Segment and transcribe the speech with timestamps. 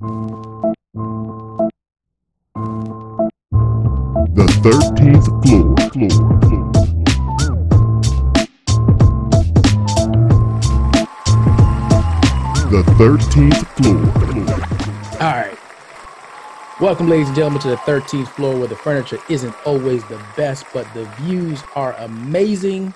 [0.00, 0.06] The
[4.62, 5.74] 13th floor.
[5.90, 6.70] floor, floor.
[12.70, 13.98] The 13th floor.
[15.20, 15.58] All right.
[16.80, 20.64] Welcome, ladies and gentlemen, to the 13th floor where the furniture isn't always the best,
[20.72, 22.94] but the views are amazing.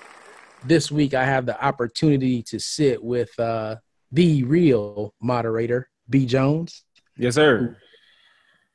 [0.64, 3.79] This week, I have the opportunity to sit with uh,
[4.12, 6.27] the real moderator, B.
[6.27, 6.84] Jones.
[7.16, 7.76] Yes, sir.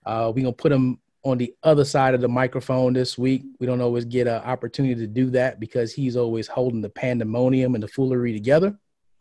[0.05, 3.43] Uh, we're going to put him on the other side of the microphone this week.
[3.59, 7.75] We don't always get an opportunity to do that because he's always holding the pandemonium
[7.75, 8.77] and the foolery together.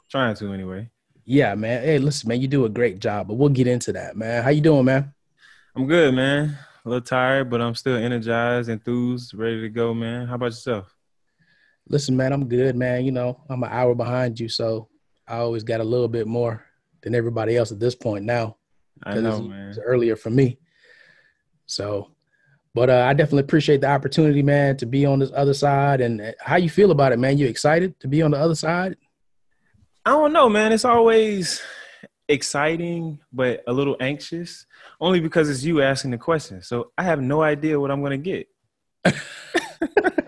[0.08, 0.88] Trying to anyway.
[1.24, 1.82] Yeah, man.
[1.82, 4.44] Hey, listen, man, you do a great job, but we'll get into that, man.
[4.44, 5.12] How you doing, man?
[5.74, 6.56] I'm good, man.
[6.84, 10.28] A little tired, but I'm still energized, enthused, ready to go, man.
[10.28, 10.94] How about yourself?
[11.88, 13.04] Listen, man, I'm good, man.
[13.04, 14.88] You know, I'm an hour behind you, so
[15.26, 16.64] I always got a little bit more
[17.02, 18.56] than everybody else at this point now.
[19.02, 19.68] I know, it's, man.
[19.70, 20.58] it's earlier for me.
[21.66, 22.10] So,
[22.74, 26.00] but uh, I definitely appreciate the opportunity, man, to be on this other side.
[26.00, 27.38] And uh, how you feel about it, man?
[27.38, 28.96] You excited to be on the other side?
[30.04, 30.72] I don't know, man.
[30.72, 31.62] It's always
[32.28, 34.66] exciting, but a little anxious,
[35.00, 36.62] only because it's you asking the question.
[36.62, 38.48] So I have no idea what I'm gonna get.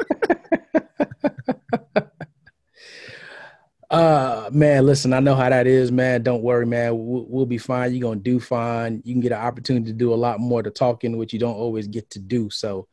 [3.91, 6.23] Uh, man, listen, I know how that is, man.
[6.23, 6.93] Don't worry, man.
[6.99, 7.93] We'll, we'll be fine.
[7.95, 9.01] You're gonna do fine.
[9.05, 11.55] You can get an opportunity to do a lot more to talking, which you don't
[11.57, 12.51] always get to do.
[12.51, 12.87] So,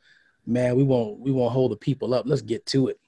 [0.45, 2.25] man, we won't we won't hold the people up.
[2.25, 2.99] Let's get to it.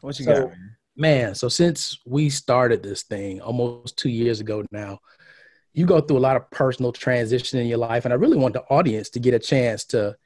[0.00, 0.76] What you So- got, man?
[0.94, 5.00] Man, so since we started this thing almost two years ago now,
[5.72, 8.04] you go through a lot of personal transition in your life.
[8.04, 10.16] And I really want the audience to get a chance to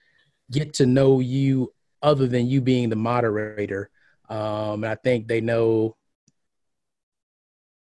[0.50, 3.90] get to know you other than you being the moderator.
[4.28, 5.96] Um, and I think they know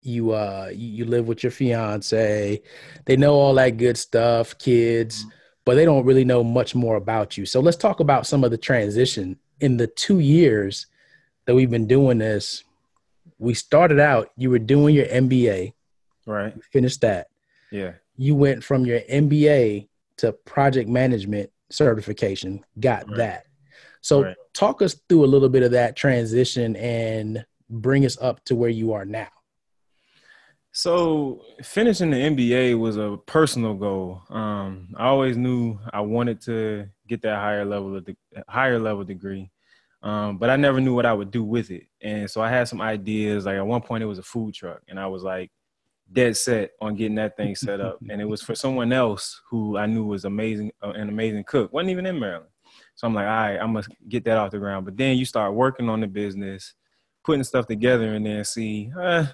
[0.10, 2.62] you uh you, live with your fiance,
[3.06, 5.26] they know all that good stuff, kids,
[5.66, 7.46] but they don't really know much more about you.
[7.46, 10.88] So let's talk about some of the transition in the two years
[11.46, 12.64] that we've been doing this.
[13.38, 15.74] We started out, you were doing your MBA,
[16.26, 16.56] Right.
[16.56, 17.28] you finished that.
[17.72, 17.94] Yeah.
[18.18, 19.88] You went from your MBA
[20.18, 23.18] to project management certification, got Right.
[23.18, 23.44] that.
[24.02, 24.36] So Right.
[24.54, 28.70] talk us through a little bit of that transition and bring us up to where
[28.70, 29.28] you are now.
[30.72, 34.22] So finishing the MBA was a personal goal.
[34.30, 38.16] Um, I always knew I wanted to get that higher level of the
[38.48, 39.50] higher level degree,
[40.04, 41.88] um, but I never knew what I would do with it.
[42.02, 43.46] And so I had some ideas.
[43.46, 45.52] Like at one point, it was a food truck, and I was like
[46.12, 48.00] dead set on getting that thing set up.
[48.10, 51.74] and it was for someone else who I knew was amazing, uh, an amazing cook.
[51.74, 52.50] wasn't even in Maryland.
[52.96, 54.86] So I'm like, all right, I must get that off the ground.
[54.86, 56.74] But then you start working on the business,
[57.24, 59.26] putting stuff together, and then see, uh,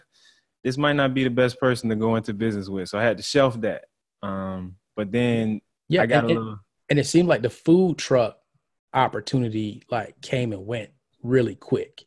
[0.66, 2.90] this might not be the best person to go into business with.
[2.90, 3.86] So I had to shelf that.
[4.24, 6.59] Um, but then Yeah, I got and, a and- little.
[6.90, 8.40] and it seemed like the food truck
[8.96, 10.90] opportunity like came and went
[11.22, 12.06] really quick.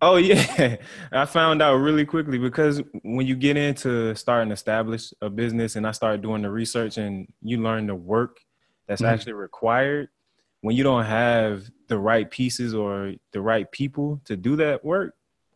[0.00, 0.76] Oh yeah,
[1.12, 5.76] I found out really quickly because when you get into starting to establish a business,
[5.76, 8.38] and I started doing the research, and you learn the work
[8.88, 9.06] that's Mhm.
[9.08, 10.08] actually required.
[10.62, 15.14] When you don't have the right pieces or the right people to do that work,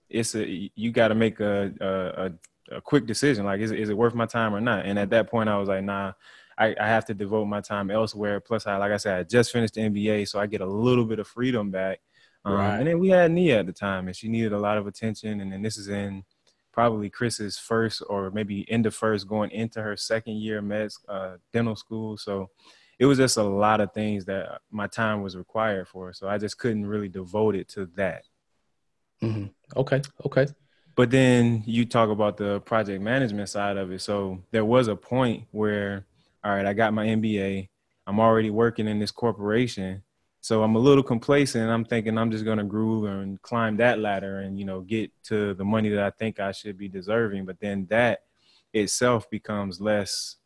[0.08, 3.44] it's a you got to make a, a a a quick decision.
[3.44, 4.86] Like, is it, is it worth my time or not?
[4.86, 6.12] And at that point, I was like, nah.
[6.58, 8.40] I, I have to devote my time elsewhere.
[8.40, 11.04] Plus, I like I said, I just finished the MBA, so I get a little
[11.04, 12.00] bit of freedom back.
[12.46, 12.78] Um, Right.
[12.78, 15.42] And then we had Nia at the time, and she needed a lot of attention.
[15.42, 16.24] And then this is in
[16.72, 21.36] probably Chris's first or maybe end of first, going into her second year med uh,
[21.52, 22.16] dental school.
[22.16, 22.48] So
[22.98, 26.14] it was just a lot of things that my time was required for.
[26.14, 28.24] So I just couldn't really devote it to that.
[29.22, 29.50] Mhm.
[29.74, 30.46] Okay, okay.
[30.94, 34.00] But then you talk about the project management side of it.
[34.00, 36.06] So there was a point where,
[36.44, 37.68] all right, I got my MBA.
[38.06, 40.02] I'm already working in this corporation.
[40.40, 41.68] So I'm a little complacent.
[41.68, 45.10] I'm thinking I'm just going to groove and climb that ladder and, you know, get
[45.24, 47.44] to the money that I think I should be deserving.
[47.44, 48.20] But then that
[48.72, 50.36] itself becomes less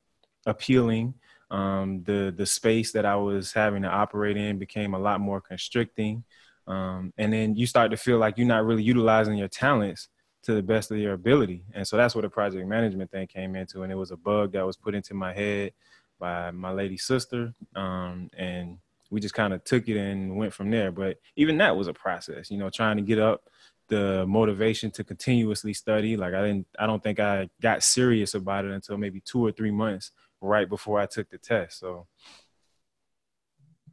[0.47, 1.15] appealing.
[1.51, 5.41] Um, the the space that I was having to operate in became a lot more
[5.41, 6.25] constricting.
[6.71, 10.09] Um, and then you start to feel like you're not really utilizing your talents
[10.45, 11.65] to the best of your ability.
[11.75, 13.83] And so that's where the project management thing came into.
[13.83, 15.73] And it was a bug that was put into my head
[16.19, 17.53] by my lady sister.
[17.75, 18.79] Um, and
[19.11, 20.93] we just kind of took it and went from there.
[20.93, 23.43] But even that was a process, you know, trying to get up
[23.89, 26.17] the motivation to continuously study.
[26.17, 29.51] Like I didn't, I don't think I got serious about it until maybe two or
[29.51, 31.81] three months right before I took the test.
[31.81, 32.07] So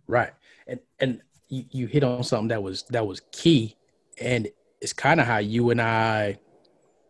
[0.07, 0.31] Right.
[0.65, 3.75] And and you, you hit on something that was that was key
[4.19, 4.47] and
[4.81, 6.37] it's kind of how you and I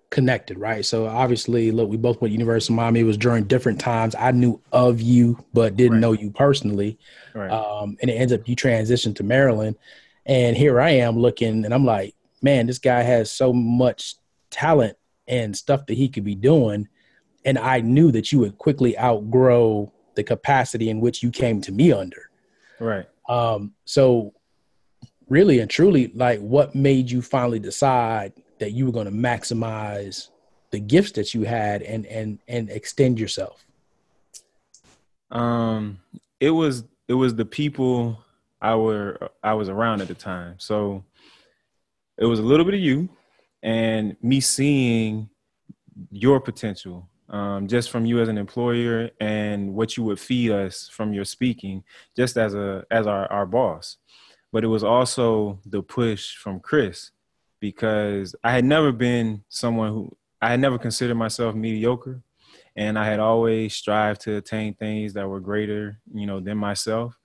[0.10, 0.86] connected, right?
[0.86, 3.02] So obviously, look, we both went to University of Miami.
[3.02, 4.16] It was during different times.
[4.18, 6.02] I knew of you, but didn't Right.
[6.02, 6.98] know you personally.
[7.34, 7.52] Right.
[7.52, 9.76] Um, and it ends up you transitioned to Maryland,
[10.26, 14.16] and here I am looking, and I'm like, man, this guy has so much
[14.50, 14.96] talent
[15.28, 16.88] and stuff that he could be doing,
[17.44, 21.72] and I knew that you would quickly outgrow the capacity in which you came to
[21.74, 22.30] me under.
[22.80, 23.06] right.
[23.28, 24.34] Um, so
[25.30, 30.30] really and truly, like what made you finally decide that you were going to maximize
[30.72, 33.66] the gifts that you had and and and extend yourself?
[35.32, 36.00] Um,
[36.40, 38.24] it was it was the people
[38.62, 40.56] I were I was around at the time.
[40.58, 41.04] So
[42.18, 43.10] it was a little bit of you
[43.64, 45.30] and me seeing
[46.12, 50.88] your potential um, just from you as an employer and what you would feed us
[50.88, 51.84] from your speaking
[52.16, 53.98] just as a as our, our boss.
[54.52, 57.12] But it was also the push from chris
[57.60, 62.22] because i had never been someone who i had never considered myself mediocre
[62.76, 67.18] and i had always strived to attain things that were greater you know than myself.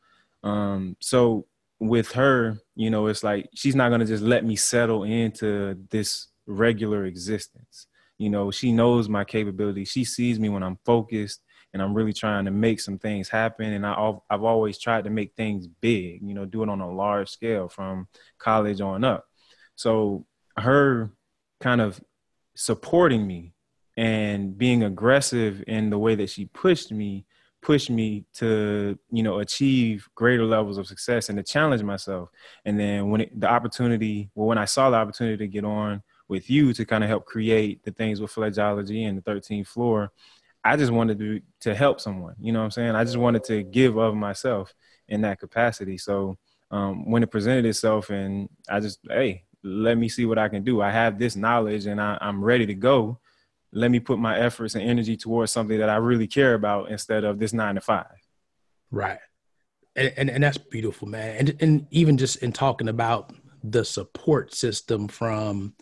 [0.42, 1.46] Um, so
[1.78, 5.76] with her you know it's like she's not going to just let me settle into
[5.90, 7.86] this regular existence
[8.22, 11.40] you know she knows my capabilities she sees me when i'm focused
[11.72, 13.72] and i'm really trying to make some things happen.
[13.72, 16.90] And I, i've always tried to make things big you know do it on a
[16.90, 18.08] large scale from
[18.38, 19.24] college on up.
[19.74, 20.26] So
[20.56, 21.10] her
[21.60, 22.00] kind of
[22.54, 23.54] supporting me
[23.96, 27.26] and being aggressive in the way that she pushed me
[27.60, 32.28] pushed me to you know achieve greater levels of success and to challenge myself.
[32.64, 36.02] And then when it, the opportunity well when i saw the opportunity to get on
[36.28, 40.10] with you to kind of help create the things with fledgeology and the 13th floor.
[40.64, 42.94] I just wanted to to help someone you know what i'm saying?
[42.94, 44.72] I just wanted to give of myself
[45.08, 45.98] in that capacity.
[45.98, 46.38] So
[46.70, 50.64] um, when it presented itself and i just hey let me see what i can
[50.64, 50.80] do.
[50.80, 53.18] I have this knowledge and I, i'm ready to go.
[53.72, 57.24] Let me put my efforts and energy towards something that i really care about instead
[57.24, 58.06] of this nine to five.
[58.90, 59.18] Right.
[59.96, 61.36] And, and and that's beautiful, man.
[61.36, 63.32] And and even just in talking about
[63.64, 65.74] the support system from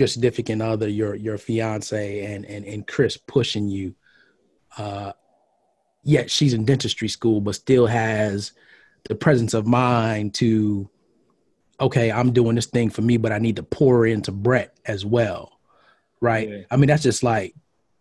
[0.00, 3.94] your significant other, your your fiance, and and and Chris pushing you.
[4.76, 5.12] Uh,
[6.02, 8.52] yet she's in dentistry school, but still has
[9.08, 10.88] the presence of mind to,
[11.80, 15.04] okay, I'm doing this thing for me, but I need to pour into Brett as
[15.04, 15.58] well,
[16.20, 16.48] right?
[16.48, 16.62] Yeah.
[16.70, 17.54] I mean, that's just like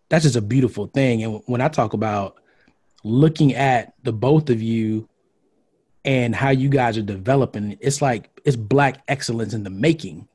[0.08, 1.24] that's just a beautiful thing.
[1.24, 2.38] And when I talk about
[3.04, 5.08] looking at the both of you
[6.06, 10.28] and how you guys are developing it's like it's black excellence in the making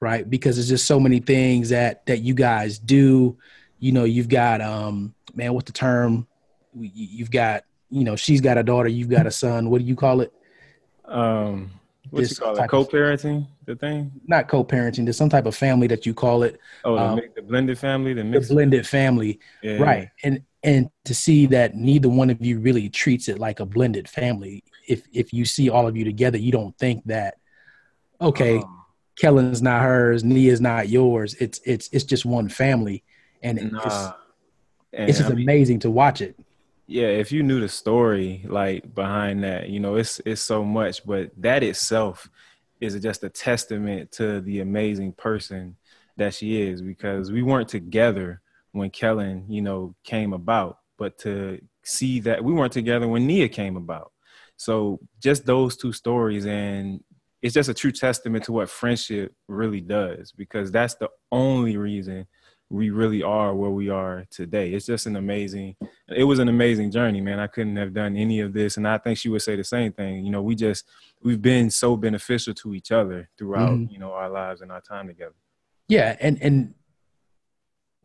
[0.00, 0.28] right?
[0.28, 3.36] Because there's just so many things that that you guys do.
[3.78, 6.26] You know you've got um man what's the term?
[6.74, 9.70] You- you've got you know she's got a daughter you've got a son.
[9.70, 10.32] What do you call it?
[11.04, 11.70] Um
[12.10, 12.68] what you call it?
[12.68, 14.12] co-parenting the thing?
[14.26, 16.60] Not co-parenting there's some type of family that you call it.
[16.84, 19.40] Oh the, Um, the blended family the the blended family.
[19.62, 20.08] Yeah, right.
[20.22, 24.08] and and to see that neither one of you really treats it like a blended
[24.08, 24.64] family.
[24.88, 27.38] If if you see all of you together you don't think that
[28.20, 28.83] okay Oh,
[29.16, 31.34] kellen's not hers nia's not yours.
[31.34, 33.02] It's it's it's just one family.
[33.42, 34.12] And it's nah.
[34.92, 36.38] And it's just I mean, amazing to watch it.
[36.86, 41.04] yeah if you knew the story like behind that you know it's it's so much
[41.04, 42.28] but that itself
[42.80, 45.76] is just a testament to the amazing person
[46.16, 48.40] that she is because we weren't together
[48.72, 53.48] when kellen you know came about but to see that we weren't together when nia
[53.48, 54.12] came about.
[54.56, 57.02] So just those two stories and
[57.44, 62.26] it's just a true testament to what friendship really does because that's the only reason
[62.70, 65.76] we really are where we are today it's just an amazing
[66.08, 67.38] it was an amazing journey, man.
[67.40, 68.76] I couldn't have done any of this.
[68.76, 70.22] And I think she would say the same thing.
[70.24, 70.84] You know, we just,
[71.22, 73.90] we've been so beneficial to each other throughout, Mhm.
[73.90, 75.34] you know, our lives and our time together.
[75.88, 76.74] yeah and and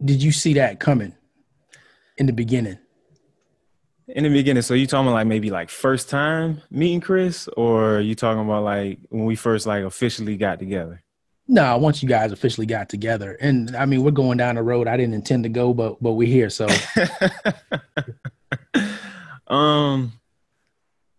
[0.03, 1.13] did you see that coming
[2.17, 2.77] in the beginning
[4.15, 7.99] In the beginning, so you talking about like maybe like first time meeting Chris, or
[7.99, 11.03] you talking about like when we first like officially got together?
[11.51, 14.87] no once you guys officially got together and i mean we're going down the road
[14.87, 16.67] i didn't intend to go but but we're here so
[19.47, 20.13] um,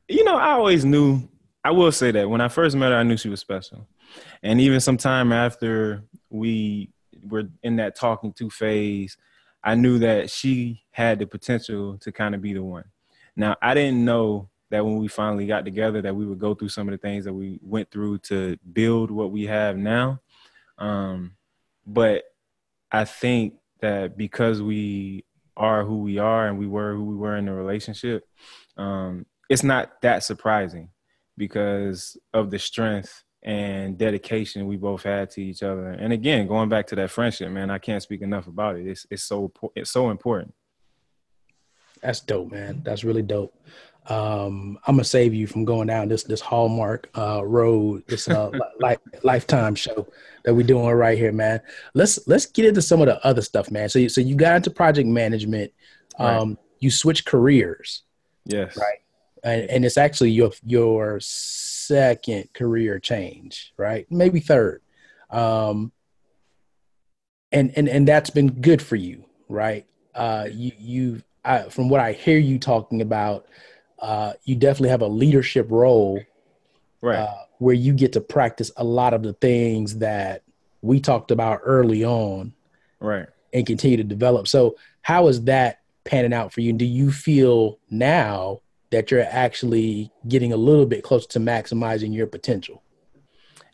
[0.09, 1.29] you know, I always knew.
[1.63, 3.87] I will say that when I first met her, I knew she was special,
[4.43, 6.91] and even sometime after we
[7.23, 9.17] were in that talking to phase,
[9.63, 12.85] I knew that she had the potential to kind of be the one.
[13.37, 16.69] Now, I didn't know that when we finally got together, that we would go through
[16.69, 20.21] some of the things that we went through to build what we have now.
[20.79, 21.33] Um,
[21.87, 22.25] but
[22.91, 25.25] I think that because we
[25.57, 28.27] are who we are and we were who we were in the relationship,
[28.77, 30.91] um, it's not that surprising
[31.37, 35.91] because of the strength and dedication we both had to each other.
[35.91, 38.87] And again, going back to that friendship, man, I can't speak enough about it.
[38.87, 40.55] It's it's so it's so important.
[42.03, 42.83] That's dope, man.
[42.85, 43.55] That's really dope.
[44.07, 48.51] Um, I'm gonna save you from going down this this hallmark uh, road, this uh,
[48.81, 50.07] li- lifetime show
[50.45, 51.61] that we're doing right here, man.
[51.95, 53.89] Let's let's get into some of the other stuff, man.
[53.89, 55.73] So you, so you got into project management.
[56.19, 56.59] Um, right.
[56.81, 58.03] You switched careers.
[58.47, 58.77] Yes.
[58.77, 58.99] Right.
[59.45, 61.21] And, and it's actually your your
[61.91, 64.07] second career change, right?
[64.11, 64.81] Maybe third.
[65.29, 65.91] Um,
[67.51, 69.87] and and and that's been good for you, right?
[70.15, 73.47] Uh, you you I, from what I hear you talking about,
[73.99, 76.21] uh, you definitely have a leadership role,
[77.03, 77.19] right?
[77.19, 80.43] Uh, where you get to practice a lot of the things that
[80.81, 82.53] we talked about early on,
[83.01, 83.27] right?
[83.53, 84.47] And continue to develop.
[84.47, 86.71] So, how is that panning out for you?
[86.71, 92.15] And Do you feel now that you're actually getting a little bit closer to maximizing
[92.15, 92.83] your potential?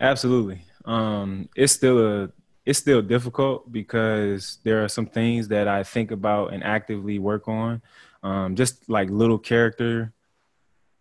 [0.00, 0.62] Absolutely.
[0.84, 2.30] Um, it's still a
[2.64, 7.46] it's still difficult because there are some things that I think about and actively work
[7.46, 7.80] on,
[8.24, 10.12] um, just like little character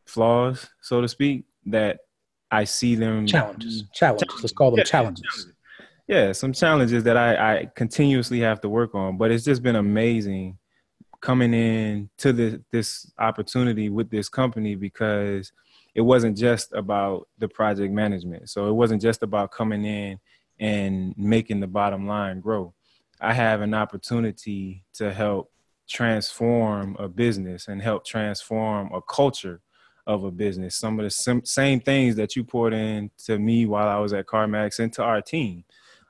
[0.05, 2.01] flaws, so to speak, that
[2.51, 3.83] I see them challenges.
[3.93, 4.27] Challenges.
[4.41, 5.23] Let's call them yeah, challenges.
[5.23, 5.53] challenges.
[6.07, 9.17] Yeah, some challenges that I, I continuously have to work on.
[9.17, 10.59] But it's just been amazing
[11.21, 15.51] coming in to this this opportunity with this company because
[15.95, 18.49] it wasn't just about the project management.
[18.49, 20.19] So it wasn't just about coming in
[20.59, 22.73] and making the bottom line grow.
[23.21, 25.51] I have an opportunity to help
[25.87, 29.61] transform a business and help transform a culture
[30.07, 30.75] of a business.
[30.75, 34.27] Some of the sim- same things that you poured into me while I was at
[34.27, 35.63] CarMax and to our team.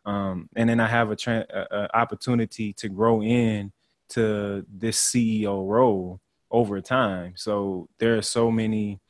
[0.06, 3.72] Um, and then I have a, tra- a, a opportunity to grow in
[4.10, 6.20] to this CEO role
[6.52, 7.34] over time.
[7.36, 9.02] So there are so many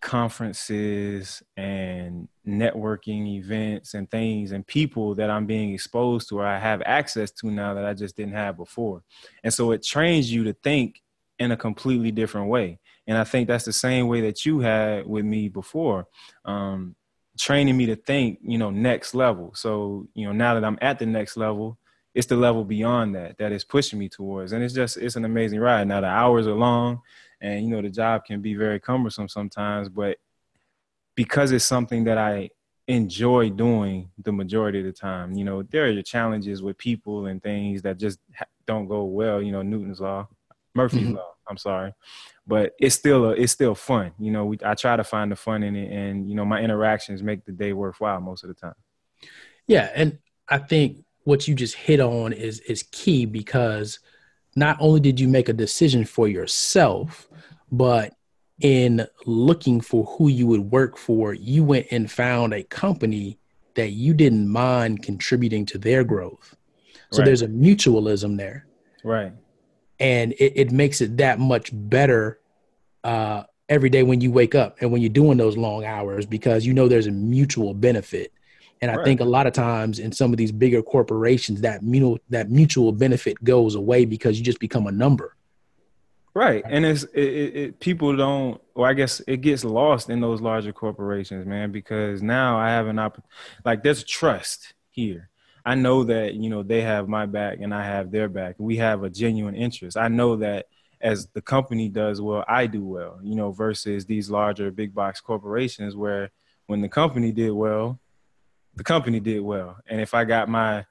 [0.00, 6.58] conferences and networking events and things and people that I'm being exposed to or I
[6.58, 9.02] have access to now that I just didn't have before.
[9.42, 11.02] And so it trains you to think
[11.38, 12.78] in a completely different way.
[13.06, 16.06] And I think that's the same way that you had with me before.
[16.44, 16.94] Um,
[17.38, 19.52] training me to think, you know, next level.
[19.54, 21.78] So, you know, now that I'm at the next level,
[22.18, 24.52] it's the level beyond that that is pushing me towards.
[24.52, 25.86] And it's just it's an amazing ride.
[25.86, 27.00] Now the hours are long
[27.40, 30.18] and you know the job can be very cumbersome sometimes but
[31.14, 32.48] because it's something that i
[32.86, 37.26] enjoy doing the majority of the time you know there are your challenges with people
[37.26, 38.18] and things that just
[38.66, 40.26] don't go well you know newton's law
[40.74, 41.16] murphy's mm-hmm.
[41.16, 41.92] law i'm sorry
[42.46, 45.36] but it's still a, it's still fun you know we, i try to find the
[45.36, 48.54] fun in it and you know my interactions make the day worthwhile most of the
[48.54, 48.74] time
[49.66, 53.98] yeah and i think what you just hit on is is key because
[54.56, 57.28] not only did you make a decision for yourself,
[57.70, 58.14] but
[58.62, 63.38] in looking for who you would work for, you went and found a company
[63.74, 66.56] that you didn't mind contributing to their growth.
[67.12, 67.26] So right.
[67.26, 68.66] there's a mutualism there.
[69.04, 69.32] Right.
[70.00, 72.40] And it, it makes it that much better
[73.04, 76.64] uh, every day when you wake up and when you're doing those long hours because
[76.64, 78.32] you know there's a mutual benefit.
[78.80, 79.04] And I right.
[79.04, 82.92] think a lot of times in some of these bigger corporations, that mutual that mutual
[82.92, 85.34] benefit goes away because you just become a number.
[86.34, 90.40] Right, and it's it, it, people don't, Well, I guess it gets lost in those
[90.40, 91.72] larger corporations, man.
[91.72, 93.20] Because now I have an opp,
[93.64, 95.30] like there's trust here.
[95.64, 98.54] I know that you know they have my back and I have their back.
[98.58, 99.96] We have a genuine interest.
[99.96, 100.66] I know that
[101.00, 103.18] as the company does well, I do well.
[103.22, 106.30] You know, versus these larger big box corporations where
[106.66, 107.98] when the company did well,
[108.78, 109.76] the company did well.
[109.88, 110.86] And if I got my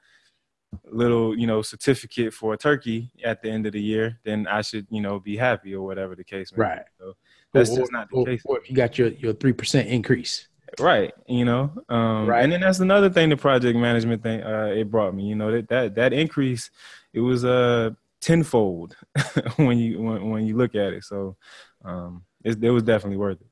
[0.86, 4.62] little, you know, certificate for a turkey at the end of the year, then I
[4.62, 6.78] should, you know, be happy or whatever the case may right.
[6.86, 7.06] be.
[7.06, 7.14] So
[7.54, 8.42] that's or, just not the or, case.
[8.46, 10.48] Or if you got your your three percent increase.
[10.80, 12.44] Right, you know, um, right.
[12.44, 15.24] and then that's another thing the project management thing uh, it brought me.
[15.24, 16.70] You know that that that increase,
[17.14, 17.90] it was a uh,
[18.20, 18.98] tenfold
[19.56, 21.06] when you when, when you look at it.
[21.06, 21.38] So
[21.86, 23.48] um, it, it was definitely worth it.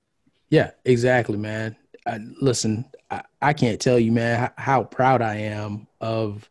[0.50, 1.78] Yeah, exactly, man.
[2.06, 6.50] I, listen, I, I, can't tell you, man, how, proud I am of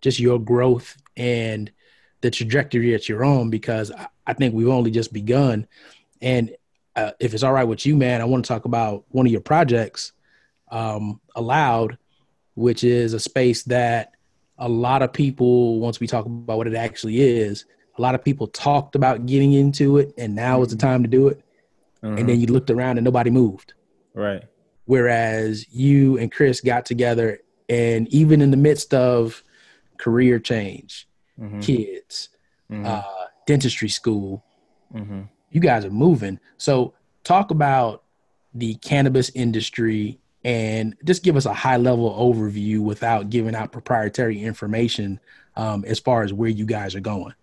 [0.00, 1.70] just your growth and
[2.20, 3.92] the trajectory that you're on because
[4.26, 5.66] I, think we've only just begun.
[6.20, 6.54] And
[6.96, 9.32] uh, if it's all right with you, man, I want to talk about one of
[9.32, 10.12] your projects,
[10.70, 11.98] um, Aloud,
[12.54, 14.12] which is a space that
[14.58, 17.64] a lot of people, once we talk about what it actually is,
[17.98, 20.62] a lot of people talked about getting into it, and now mm-hmm.
[20.62, 20.86] is the mm-hmm.
[20.86, 21.42] time to do it.
[22.02, 22.40] And then mm-hmm.
[22.40, 23.74] you looked around and nobody moved.
[24.12, 24.42] Right.
[24.84, 29.42] Whereas you and Chris got together, and even in the midst of
[29.98, 31.08] career change,
[31.38, 31.60] mm-hmm.
[31.60, 32.28] kids,
[32.70, 32.86] mm-hmm.
[32.86, 33.02] Uh,
[33.46, 34.44] dentistry school,
[34.94, 35.22] mm-hmm.
[35.50, 36.40] you guys are moving.
[36.56, 38.02] So, talk about
[38.54, 44.42] the cannabis industry and just give us a high level overview without giving out proprietary
[44.42, 45.20] information
[45.56, 47.34] um, as far as where you guys are going.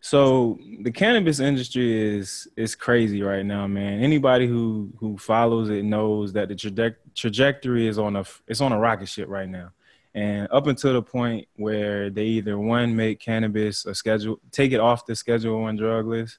[0.00, 4.02] So the cannabis industry is is crazy right now, man.
[4.02, 8.72] Anybody who who follows it knows that the traje- trajectory is on a it's on
[8.72, 9.72] a rocket ship right now.
[10.14, 14.80] And up until the point where they either one make cannabis a schedule, take it
[14.80, 16.38] off the Schedule One drug list,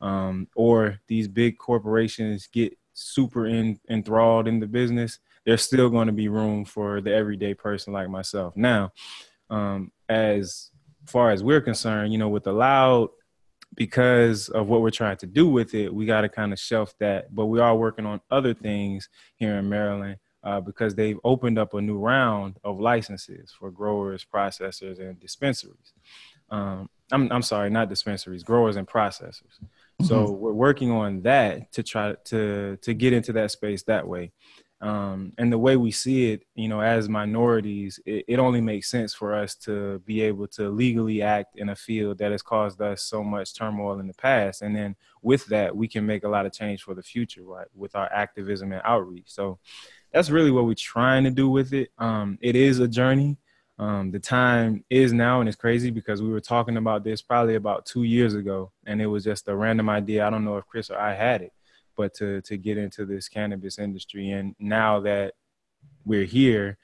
[0.00, 6.06] um, or these big corporations get super in, enthralled in the business, there's still going
[6.06, 8.56] to be room for the everyday person like myself.
[8.56, 8.92] Now,
[9.50, 10.70] um, as
[11.08, 13.10] far as we're concerned, you know, with the loud,
[13.74, 16.94] because of what we're trying to do with it, we got to kind of shelf
[16.98, 17.34] that.
[17.34, 21.74] But we are working on other things here in Maryland uh, because they've opened up
[21.74, 25.92] a new round of licenses for growers, processors, and dispensaries.
[26.50, 29.58] Um, I'm, I'm sorry, not dispensaries, growers and processors.
[30.02, 30.38] So mm-hmm.
[30.38, 34.32] we're working on that to try to to get into that space that way.
[34.80, 38.88] Um, and the way we see it, you know, as minorities, it, it, only makes
[38.88, 42.80] sense for us to be able to legally act in a field that has caused
[42.80, 44.62] us so much turmoil in the past.
[44.62, 47.66] And then with that, we can make a lot of change for the future, right?
[47.74, 49.26] With our activism and outreach.
[49.26, 49.58] So
[50.12, 51.90] that's really what we're trying to do with it.
[51.98, 53.36] Um, it is a journey.
[53.80, 57.54] Um, the time is now, and it's crazy because we were talking about this probably
[57.54, 60.26] about two years ago, and it was just a random idea.
[60.26, 61.52] I don't know if Chris or I had it,
[61.98, 65.34] but to to get into this cannabis industry, and now that
[66.06, 66.78] we're here,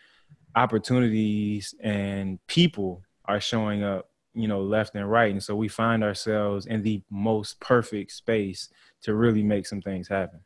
[0.55, 6.05] opportunities and people are showing up, you know, left and right, and so we find
[6.05, 8.69] ourselves in the most perfect space
[9.03, 10.41] to really make some things happen.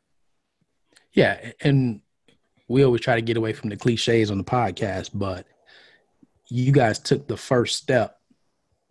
[1.11, 2.01] Yeah, and
[2.67, 5.47] we always try to get away from the cliches on the podcast, but
[6.47, 8.19] you guys took the first step.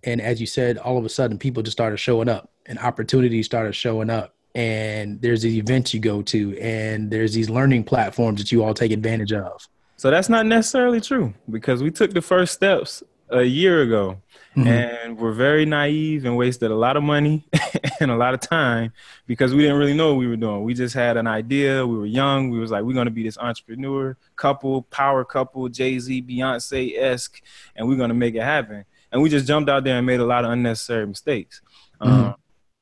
[0.03, 3.47] And as you said, all of a sudden people just started showing up and opportunities
[3.47, 4.35] started showing up.
[4.59, 8.75] And there's these events you go to, and there's these learning platforms that you all
[8.75, 9.69] take advantage of.
[9.97, 14.21] So that's not necessarily true because we took the first steps a year ago
[14.57, 14.67] mm-hmm.
[14.67, 17.45] and we're very naive and wasted a lot of money
[18.01, 18.93] and a lot of time
[19.29, 20.65] because we didn't really know what we were doing.
[20.65, 21.87] We just had an idea.
[21.87, 22.51] We were young.
[22.51, 26.99] We was like, we're going to be this entrepreneur couple, power couple, Jay Z, Beyonce
[26.99, 27.41] esque,
[27.77, 28.85] and we're going to make it happen.
[29.13, 31.61] And we just jumped out there and made a lot of unnecessary mistakes.
[32.01, 32.13] Mm-hmm.
[32.13, 32.35] Um,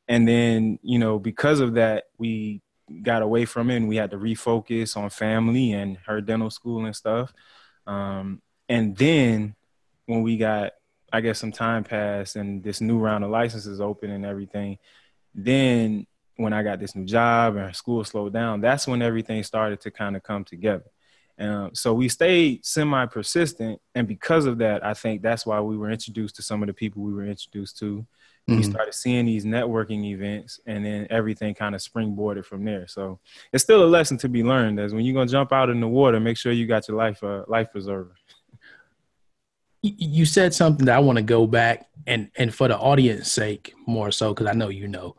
[0.08, 2.62] and then, you know, because of that, we
[3.02, 6.84] got away from it and we had to refocus on family and her dental school
[6.84, 7.32] and stuff.
[7.86, 9.56] Um, and then
[10.06, 10.72] when we got
[11.12, 14.78] I guess some time passed and this new round of licenses open and everything.
[15.34, 19.80] Then when I got this new job and school slowed down, that's when everything started
[19.82, 20.84] to kind of come together.
[21.38, 23.80] Um, so we stayed semi persistent.
[23.94, 26.74] And because of that, I think that's why we were introduced to some of the
[26.74, 28.06] people we were introduced to.
[28.48, 28.58] Mm-hmm.
[28.58, 32.86] We started seeing these networking events and then everything kind of springboarded from there.
[32.86, 33.18] So
[33.52, 35.80] it's still a lesson to be learned as when you're going to jump out in
[35.80, 38.14] the water, make sure you got your life, uh, life preserver
[39.82, 43.74] you said something that I want to go back and and for the audience sake
[43.86, 45.16] more so because I know you know.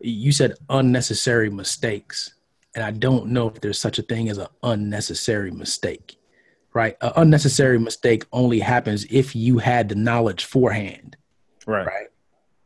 [0.00, 2.34] You said unnecessary mistakes
[2.74, 6.18] and I don't know if there's such a thing as an unnecessary mistake
[6.74, 6.96] right?
[7.02, 11.16] An unnecessary mistake only happens if you had the knowledge forehand
[11.66, 11.86] right.
[11.86, 12.08] right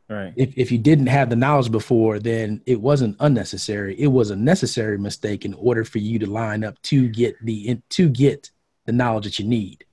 [0.08, 4.30] right if, if you didn't have the knowledge before then it wasn't unnecessary it was
[4.30, 8.50] a necessary mistake in order for you to line up to get the to get
[8.86, 9.84] the knowledge that you need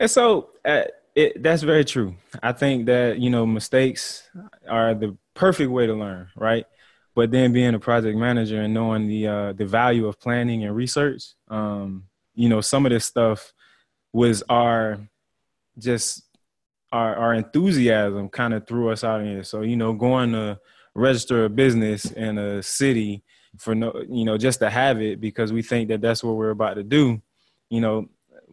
[0.00, 0.82] and so uh,
[1.14, 2.14] it, that's very true.
[2.42, 4.28] I think that you know mistakes
[4.68, 6.66] are the perfect way to learn, right?
[7.14, 10.74] But then being a project manager and knowing the uh, the value of planning and
[10.74, 13.52] research, um, you know, some of this stuff
[14.12, 14.98] was our
[15.78, 16.23] just
[16.94, 19.42] our our enthusiasm kind of threw us out here.
[19.42, 20.58] So you know, going to
[20.94, 23.24] register a business in a city
[23.58, 26.50] for no, you know, just to have it because we think that that's what we're
[26.50, 27.20] about to do.
[27.68, 28.08] You know,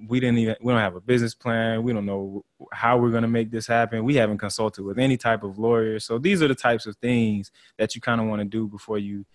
[0.08, 3.22] we didn't even we don't have a business plan we don't know how we're going
[3.22, 6.48] to make this happen we haven't consulted with any type of lawyer so these are
[6.48, 9.26] the types of things that you kind of want to do before you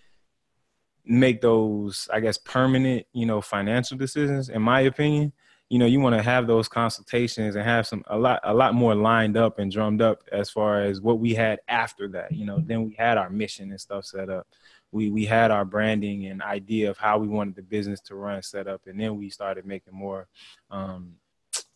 [1.05, 5.33] make those i guess permanent you know financial decisions in my opinion
[5.69, 8.75] you know you want to have those consultations and have some a lot a lot
[8.75, 12.47] more lined up and drummed up as far as what we had after that you
[12.47, 14.47] know then we had our mission and stuff set up
[14.93, 18.43] we we had our branding and idea of how we wanted the business to run
[18.43, 20.27] set up, and then we started making more
[20.71, 21.15] um,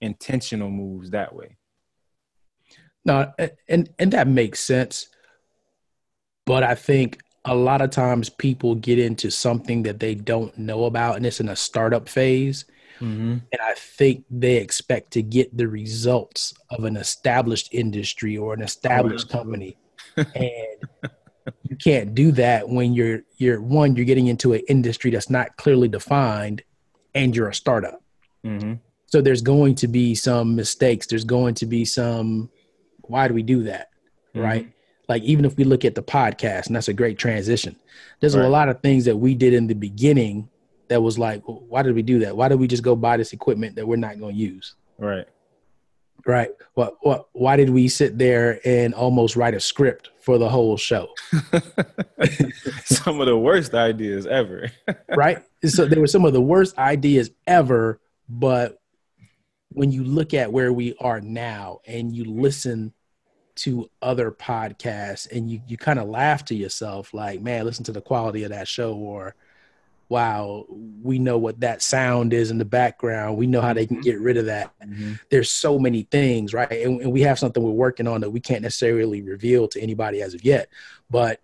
[0.01, 1.57] intentional moves that way.
[3.05, 3.33] No,
[3.69, 5.09] and and that makes sense,
[6.47, 10.85] but I think a lot of times people get into something that they don't know
[10.85, 12.65] about, and it's in a startup phase.
[13.01, 13.31] Mm-hmm.
[13.31, 18.63] And I think they expect to get the results of an established industry or an
[18.63, 19.77] established oh, company.
[20.17, 21.11] and
[21.65, 25.57] you can't do that when you're you're one you're getting into an industry that's not
[25.57, 26.63] clearly defined
[27.15, 28.03] and you're a startup.
[28.45, 28.75] Mm-hmm.
[29.07, 31.07] So there's going to be some mistakes.
[31.07, 32.51] There's going to be some,
[33.03, 33.89] why do we do that?
[34.35, 34.43] Mhm.
[34.45, 34.73] Right.
[35.09, 37.75] Like even if we look at the podcast, and that's a great transition,
[38.21, 38.45] there's Right.
[38.45, 40.49] a lot of things that we did in the beginning
[40.91, 42.37] that was like, well, why did we do that?
[42.37, 44.75] Why did we just go buy this equipment that we're not going to use?
[44.99, 45.25] Right.
[46.27, 46.51] Right.
[46.75, 50.77] What, what, why did we sit there and almost write a script for the whole
[50.77, 51.09] show?
[52.85, 54.73] Some of the worst ideas ever.
[55.17, 55.39] right?
[55.65, 58.81] So there were some of the worst ideas ever, but
[59.69, 62.93] when you look at where we are now and you listen
[63.57, 67.93] to other podcasts and you you kind of laugh to yourself like, man, listen to
[67.93, 69.35] the quality of that show or
[70.11, 73.37] wow, we know what that sound is in the background.
[73.37, 74.75] We know how they can get rid of that.
[75.31, 76.71] There's so many things, right?
[76.71, 80.21] And, and we have something we're working on that we can't necessarily reveal to anybody
[80.21, 80.69] as of yet.
[81.09, 81.41] But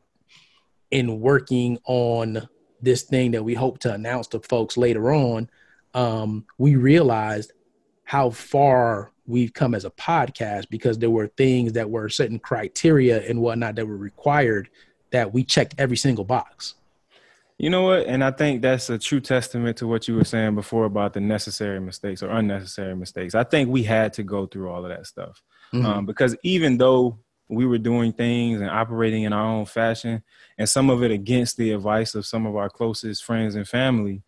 [0.91, 2.49] in working on
[2.83, 5.49] this thing that we hope to announce to folks later on,
[5.95, 7.53] um, we realized
[8.03, 13.23] how far we've come as a podcast because there were things that were certain criteria
[13.29, 14.69] and whatnot that were required
[15.11, 16.75] that we checked every single box.
[17.59, 18.07] You know what?
[18.07, 21.21] And I think that's a true testament to what you were saying before about the
[21.21, 23.35] necessary mistakes or unnecessary mistakes.
[23.35, 25.43] I think we had to go through all of that stuff
[25.73, 25.85] Mhm.
[25.85, 30.23] um, because even though we were doing things and operating in our own fashion,
[30.59, 34.23] and some of it against the advice of some of our closest friends and family,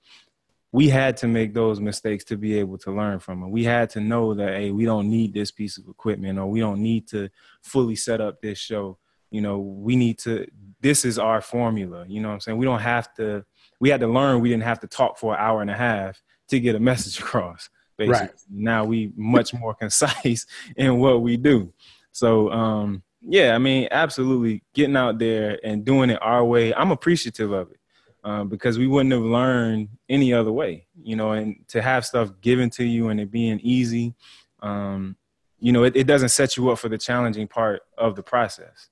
[0.73, 3.51] we had to make those mistakes to be able to learn from them.
[3.51, 6.61] We had to know that, hey, we don't need this piece of equipment or we
[6.61, 7.29] don't need to
[7.63, 8.99] fully set up this show.
[9.31, 10.47] You know, we need to,
[10.81, 12.05] this is our formula.
[12.09, 12.59] You know what I'm saying?
[12.59, 13.45] We don't have to,
[13.81, 16.23] we had to learn we didn't have to talk for an hour and a half
[16.49, 17.69] to get a message across.
[17.97, 18.21] Basically.
[18.21, 18.31] Right.
[18.49, 21.73] Now we much more concise in what we do.
[22.13, 26.73] So, um, yeah, I mean, absolutely getting out there and doing it our way.
[26.73, 27.79] I'm appreciative of it
[28.25, 32.31] um, because we wouldn't have learned any other way, you know, and to have stuff
[32.41, 34.15] given to you and it being easy,
[34.61, 35.17] um,
[35.59, 38.89] you know, it, it doesn't set you up for the challenging part of the process.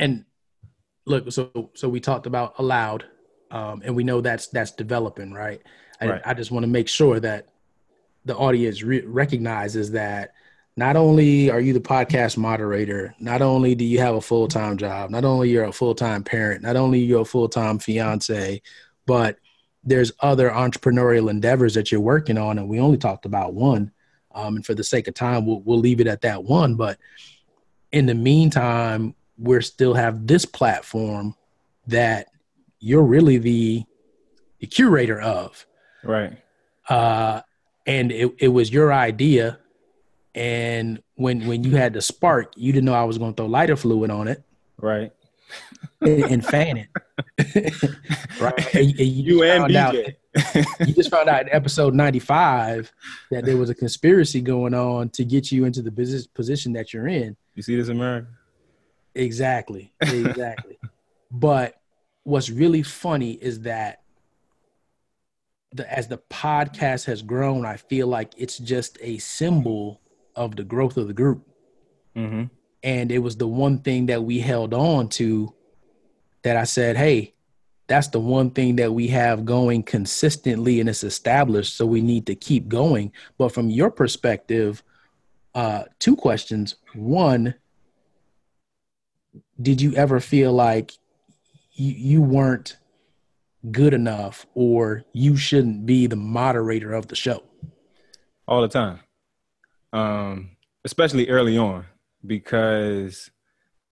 [0.00, 0.24] And
[1.06, 3.04] look so so we talked about Aloud
[3.50, 5.60] um and we know that's that's developing right
[6.00, 6.22] i, Right.
[6.24, 7.48] I just want to make sure that
[8.24, 10.32] the audience re- recognizes that
[10.76, 15.10] not only are you the podcast moderator not only do you have a full-time job
[15.10, 18.62] not only you're a full-time parent not only you're a full-time fiance
[19.06, 19.36] but
[19.82, 23.90] there's other entrepreneurial endeavors that you're working on and we only talked about one
[24.34, 26.98] um, and for the sake of time we'll, we'll leave it at that one but
[27.90, 31.34] in the meantime we're still have this platform
[31.86, 32.28] that
[32.78, 33.82] you're really the,
[34.60, 35.66] the curator of
[36.04, 36.38] Right.
[36.88, 37.40] uh,
[37.86, 39.58] and it, it was your idea
[40.34, 43.46] and when when you had the spark you didn't know i was going to throw
[43.46, 44.44] lighter fluid on it
[44.78, 45.12] Right.
[46.00, 46.88] and, and fan it
[48.40, 50.16] right and, and you, You just and found out BJ.
[50.88, 52.92] you just found out in episode 95
[53.32, 56.92] that there was a conspiracy going on to get you into the business position that
[56.94, 58.28] you're in You see this, America?
[59.14, 59.92] Exactly.
[60.00, 60.78] Exactly.
[61.30, 61.80] but
[62.24, 64.02] what's really funny is that
[65.72, 70.00] the, as the podcast has grown, I feel like it's just a symbol
[70.34, 71.46] of the growth of the group.
[72.16, 72.44] Mm-hmm.
[72.82, 75.54] And it was the one thing that we held on to
[76.42, 77.34] that I said, hey,
[77.86, 81.76] that's the one thing that we have going consistently and it's established.
[81.76, 83.12] So we need to keep going.
[83.36, 84.82] But from your perspective,
[85.54, 86.76] uh, two questions.
[86.94, 87.54] One,
[89.60, 90.92] did you ever feel like
[91.72, 92.76] you, you weren't
[93.70, 97.42] good enough or you shouldn't be the moderator of the show?
[98.50, 98.98] all the time.
[99.92, 100.50] Um,
[100.84, 101.86] especially early on
[102.26, 103.30] because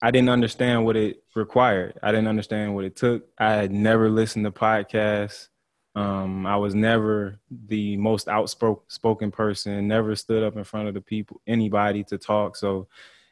[0.01, 1.97] i didn't understand what it required.
[2.03, 3.27] I didn't understand what it took.
[3.39, 5.47] I had never listened to podcasts.
[5.95, 11.01] Um, i was never the most outspoken person never stood up in front of the
[11.01, 12.55] people anybody to talk.
[12.55, 12.87] So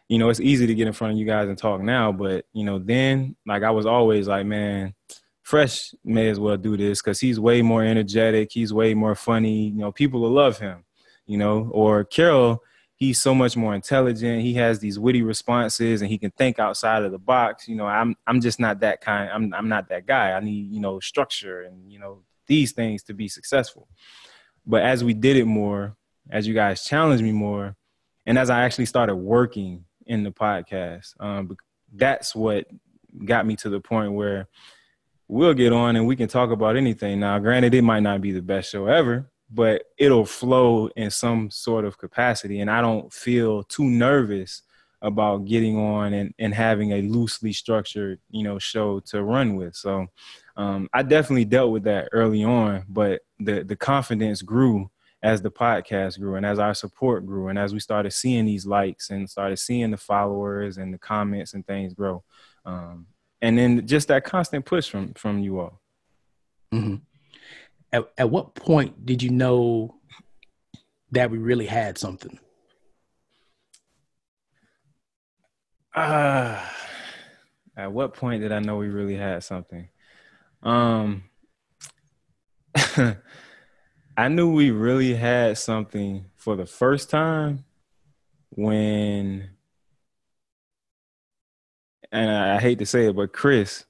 [0.10, 2.46] you know it's easy to get in front of you guys and talk now but
[2.54, 4.94] you know then like i was always like man
[5.44, 9.68] fresh may as well do this because he's way more energetic he's way more funny
[9.68, 10.84] you know people will love him
[11.28, 12.64] you know, or Carol,
[12.96, 14.42] he's so much more intelligent.
[14.42, 17.68] He has these witty responses and he can think outside of the box.
[17.68, 19.30] You know, I'm I'm just not that kind.
[19.32, 20.32] I'm I'm not that guy.
[20.32, 23.88] I need, you know, structure and, you know, these things to be successful.
[24.66, 25.96] But as we did it more,
[26.30, 27.76] as you guys challenged me more,
[28.26, 31.56] and as I actually started working in the podcast, um,
[31.94, 32.66] that's what
[33.26, 34.48] got me to the point where
[35.28, 37.20] we'll get on and we can talk about anything.
[37.20, 41.50] Now, granted, it might not be the best show ever, but it'll flow in some
[41.50, 42.60] sort of capacity.
[42.60, 44.64] And I don't feel too nervous
[45.02, 49.76] about getting on and, and having a loosely structured, you know, show to run with.
[49.76, 50.08] So
[50.56, 54.90] um, I definitely dealt with that early on, but the the confidence grew
[55.24, 58.66] as the podcast grew and as our support grew and as we started seeing these
[58.66, 62.24] likes and started seeing the followers and the comments and things grow.
[62.66, 63.08] Um,
[63.42, 65.82] and then just that constant push from from you all.
[66.74, 66.96] Mm-hmm.
[67.92, 69.96] At, at what point did you know
[71.12, 72.38] that we really had something?
[75.96, 76.62] Uh,
[77.76, 79.90] at what point did I know we really had something?
[80.62, 81.24] Um,
[84.18, 87.66] I knew we really had something for the first time
[88.50, 89.52] when,
[92.12, 93.86] and I hate to say it, but Chris,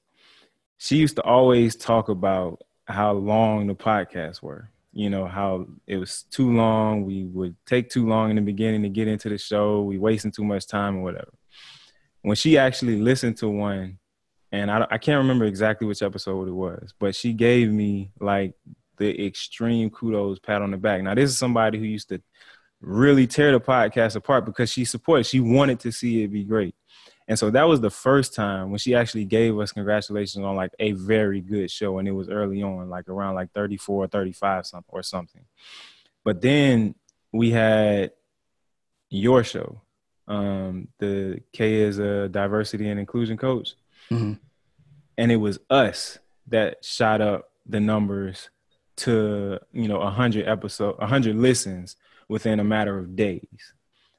[0.76, 4.70] she used to always talk about how long the podcasts were.
[4.92, 7.04] You know, how it was too long.
[7.04, 9.82] We would take too long in the beginning to get into the show.
[9.82, 11.32] We wasting too much time or whatever
[12.22, 13.98] when she actually listened to one,
[14.52, 18.54] and I, I can't remember exactly which episode it was, but she gave me like
[18.98, 21.02] the extreme kudos pat on the back.
[21.02, 22.20] Now, this is somebody who used to
[22.80, 26.74] really tear the podcast apart because she supported, she wanted to see it be great.
[27.26, 30.72] And so that was the first time when she actually gave us congratulations on like
[30.78, 31.98] a very good show.
[31.98, 35.44] And it was early on, like around like 34 or 35 something or something.
[36.24, 36.94] But then
[37.32, 38.12] we had
[39.10, 39.82] your show
[40.28, 43.74] um, the K is a diversity and inclusion coach.
[44.10, 44.34] Mm-hmm.
[45.16, 48.50] And it was us that shot up the numbers
[48.98, 51.96] to, you know, 100 episode, 100 listens
[52.28, 53.72] within a matter of days.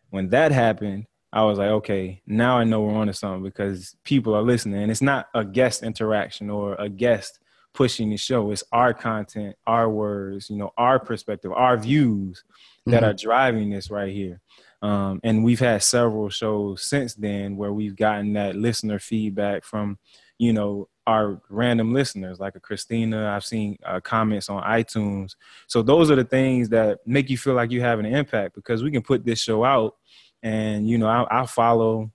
[0.09, 4.35] When that happened, I was like, okay, now I know we're onto something because people
[4.35, 4.81] are listening.
[4.81, 7.39] And it's not a guest interaction or a guest
[7.73, 8.51] pushing the show.
[8.51, 12.43] It's our content, our words, you know, our perspective, our views
[12.87, 13.05] that mm-hmm.
[13.05, 14.41] are driving this right here.
[14.81, 19.99] Um, and we've had several shows since then where we've gotten that listener feedback from,
[20.37, 23.29] you know, our random listeners like a Christina.
[23.29, 25.35] I've seen uh, comments on iTunes.
[25.67, 28.83] So those are the things that make you feel like you have an impact because
[28.83, 29.95] we can put this show out,
[30.43, 32.11] and you know, I, I follow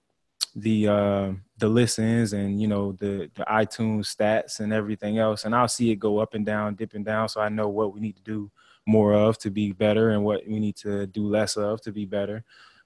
[0.54, 5.54] the uh, the listens and you know the the iTunes stats and everything else, and
[5.54, 8.16] I'll see it go up and down, dipping down, so I know what we need
[8.16, 8.50] to do
[8.86, 12.04] more of to be better and what we need to do less of to be
[12.04, 12.44] better.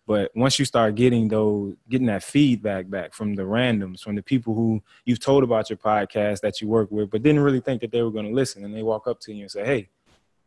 [0.08, 4.22] But once you start getting those, getting that feedback back from the randoms, from the
[4.22, 7.82] people who you've told about your podcast that you work with, but didn't really think
[7.82, 9.90] that they were going to listen, and they walk up to you and say, "Hey,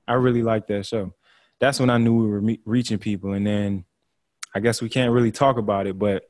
[0.08, 1.13] I really like that show."
[1.60, 3.34] That's when I knew we were me- reaching people.
[3.34, 3.86] And then
[4.56, 6.24] I guess we can't really talk about it, but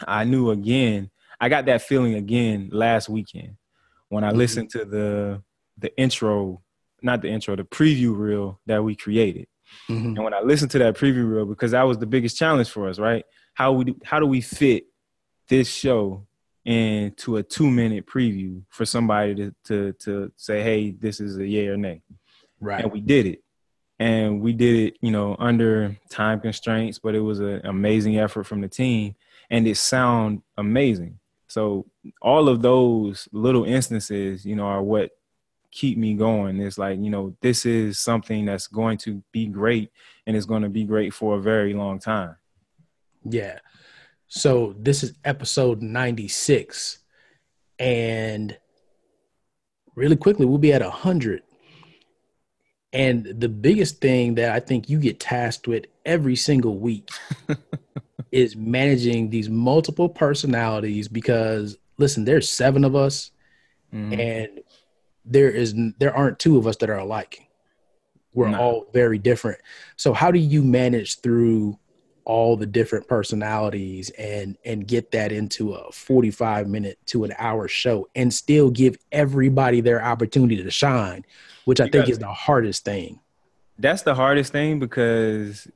[0.00, 1.10] I knew again.
[1.40, 3.56] I got that feeling again last weekend
[4.08, 4.38] when I mm-hmm.
[4.38, 5.44] listened to the
[5.78, 6.60] the intro
[7.02, 9.46] not the intro, the preview reel that we created.
[9.88, 10.16] Mm-hmm.
[10.16, 12.88] And when I listened to that preview reel, because that was the biggest challenge for
[12.88, 13.24] us, right?
[13.54, 14.84] How we do, how do we fit
[15.48, 16.26] this show
[16.64, 21.46] into a two minute preview for somebody to to to say, hey, this is a
[21.46, 22.02] yay or nay.
[22.60, 22.82] Right.
[22.82, 23.42] And we did it.
[23.98, 28.44] And we did it, you know, under time constraints, but it was an amazing effort
[28.44, 29.16] from the team
[29.50, 31.18] and it sound amazing.
[31.48, 31.86] So
[32.20, 35.10] all of those little instances, you know, are what
[35.70, 36.60] keep me going.
[36.60, 39.90] It's like, you know, this is something that's going to be great
[40.26, 42.36] and it's going to be great for a very long time.
[43.24, 43.58] Yeah.
[44.28, 46.98] So this is episode 96
[47.78, 48.56] and
[49.94, 51.42] really quickly we'll be at 100.
[52.92, 57.10] And the biggest thing that I think you get tasked with every single week
[58.32, 63.30] is managing these multiple personalities because listen, there's 7 of us
[63.92, 64.18] mm-hmm.
[64.18, 64.60] and
[65.30, 67.48] there is there aren't two of us that are alike.
[68.34, 68.58] We're no.
[68.58, 69.58] all very different.
[69.96, 71.78] So how do you manage through
[72.28, 77.66] all the different personalities and and get that into a 45 minute to an hour
[77.68, 81.24] show and still give everybody their opportunity to shine,
[81.64, 83.18] which I you think gotta, is the hardest thing.
[83.78, 85.66] That's the hardest thing because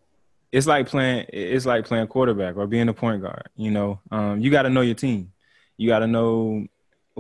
[0.53, 3.99] it's like playing it's like playing quarterback or being a point guard, you know.
[4.11, 5.33] Um, you got to know your team.
[5.79, 6.67] You got to know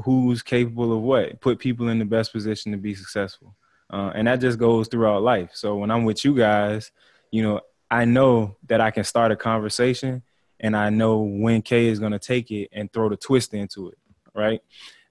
[0.05, 3.55] who's capable of what, put people in the best position to be successful.
[3.92, 5.50] Uh, and that just goes throughout life.
[5.52, 6.90] So when I'm with you guys,
[7.31, 10.22] you know, I know that I can start a conversation
[10.61, 13.88] and I know when Kay is going to take it and throw the twist into
[13.88, 13.98] it,
[14.35, 14.61] right?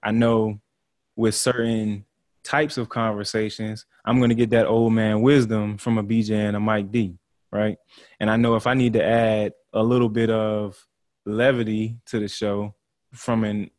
[0.02, 0.60] I know
[1.14, 2.06] with certain
[2.42, 6.56] types of conversations, I'm going to get that old man wisdom from a BJ and
[6.56, 7.18] a Mike D,
[7.52, 7.76] right?
[8.18, 10.84] And I know if I need to add a little bit of
[11.24, 12.74] levity to the show
[13.12, 13.70] from an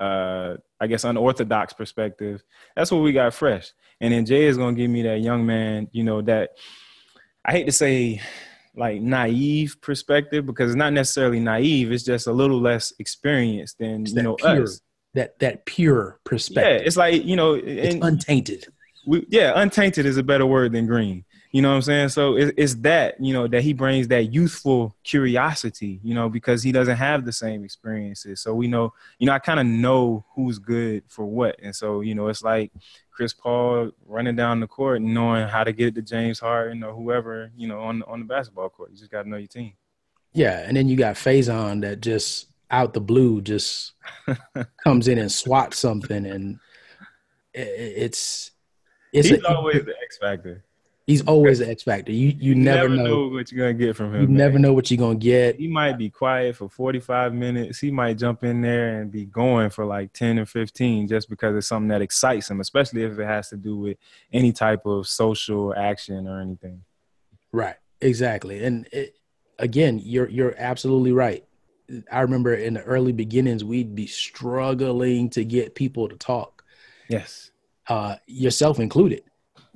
[0.00, 2.42] uh, I guess unorthodox perspective,
[2.74, 3.70] that's what we got fresh.
[4.00, 6.50] And then Jay is gonna give me that young man, you know, that
[7.44, 8.20] I hate to say
[8.74, 11.90] like naive perspective because it's not necessarily naive.
[11.92, 14.80] It's just a little less experienced than It's you know pure, us.
[15.14, 16.80] that that pure perspective.
[16.80, 18.66] Yeah, it's like you know, it's untainted.
[19.06, 21.24] we, yeah, untainted is a better word than green.
[21.52, 22.08] You know what I'm saying?
[22.10, 26.00] So it, it's that you know that he brings that youthful curiosity.
[26.02, 28.40] You know because he doesn't have the same experiences.
[28.40, 32.00] So we know, you know, I kind of know who's good for what, and so
[32.00, 32.72] you know, it's like
[33.10, 36.92] Chris Paul running down the court and knowing how to get to James Harden or
[36.92, 38.90] whoever you know on on the basketball court.
[38.90, 39.72] You just got to know your team.
[40.32, 43.92] Yeah, and then you got Faison that just out the blue just
[44.84, 46.58] comes in and swats something, and
[47.54, 48.50] it's
[49.12, 50.62] it's He's a- always the X factor.
[51.06, 52.12] He's always an X factor.
[52.12, 54.22] You you You never, know, what you're gonna get from him.
[54.22, 54.36] you man.
[54.36, 55.56] never know what you're gonna get.
[55.56, 57.78] he might be quiet for 45 minutes.
[57.78, 61.54] He might jump in there and be going for like 10 or 15 just because
[61.56, 63.98] it's something that excites him, especially if it has to do with
[64.32, 66.82] any type of social action or anything.
[67.52, 68.64] Right, exactly.
[68.64, 69.14] And it,
[69.58, 71.44] again, you're you're absolutely right.
[72.10, 76.64] I remember in the early beginnings, we'd be struggling to get people to talk,
[77.08, 77.52] Yes.
[77.88, 79.22] uh, yourself included.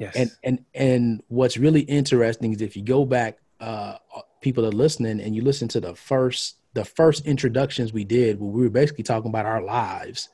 [0.01, 0.17] Yes.
[0.17, 3.99] And and and what's really interesting is if you go back, uh,
[4.41, 8.51] people are listening, and you listen to the first the first introductions we did, where
[8.51, 10.31] we were basically talking about our lives.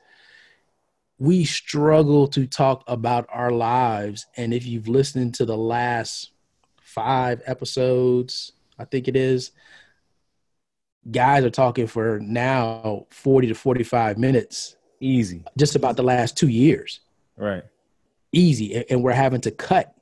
[1.19, 6.31] We struggle to talk about our lives, and if you've listened to the last
[6.81, 9.51] five episodes, I think it is,
[11.11, 15.43] guys are talking for now forty to forty five minutes, Easy.
[15.57, 17.01] just about the last two years
[17.35, 17.63] Right.
[18.37, 19.93] Easy and- we're having to cut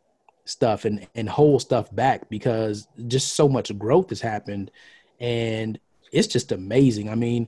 [0.45, 4.69] stuff and and hold stuff back because just so much growth has happened
[5.19, 5.79] and
[6.11, 7.47] it's just amazing i mean